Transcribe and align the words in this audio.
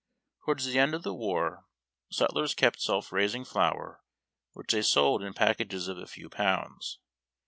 Towards 0.43 0.65
the 0.65 0.79
end 0.79 0.95
of 0.95 1.03
the 1.03 1.13
war 1.13 1.67
sutlers 2.11 2.55
kept 2.55 2.81
self 2.81 3.11
raising 3.11 3.45
flour, 3.45 4.01
which 4.53 4.71
they 4.73 4.81
sold 4.81 5.21
in 5.21 5.35
packages 5.35 5.87
of 5.87 5.99
a 5.99 6.07
few 6.07 6.27
pounds. 6.27 6.97